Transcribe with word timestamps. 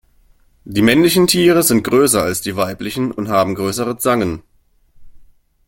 Die 0.65 0.81
männlichen 0.81 1.27
Tiere 1.27 1.61
sind 1.61 1.83
größer 1.83 2.23
als 2.23 2.41
die 2.41 2.55
weiblichen 2.55 3.11
und 3.11 3.27
haben 3.29 3.53
größere 3.53 3.99
Zangen. 3.99 4.41